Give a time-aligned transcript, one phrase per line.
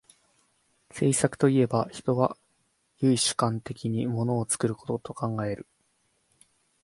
[0.89, 2.35] 製作といえば、人は
[3.01, 5.67] 唯主観的に物を作ることと考える。